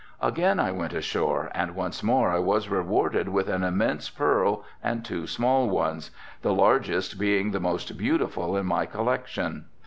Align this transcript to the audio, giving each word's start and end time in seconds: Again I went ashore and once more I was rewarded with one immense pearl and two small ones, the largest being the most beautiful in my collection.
Again 0.19 0.59
I 0.59 0.71
went 0.71 0.93
ashore 0.93 1.51
and 1.53 1.75
once 1.75 2.01
more 2.01 2.31
I 2.31 2.39
was 2.39 2.69
rewarded 2.69 3.29
with 3.29 3.47
one 3.47 3.61
immense 3.63 4.09
pearl 4.09 4.63
and 4.81 5.05
two 5.05 5.27
small 5.27 5.69
ones, 5.69 6.09
the 6.41 6.55
largest 6.55 7.19
being 7.19 7.51
the 7.51 7.59
most 7.59 7.99
beautiful 7.99 8.57
in 8.57 8.65
my 8.65 8.87
collection. 8.87 9.65